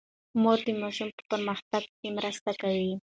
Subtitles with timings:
[0.41, 2.93] مور د ماشومانو په پرمختګ کې مرسته کوي.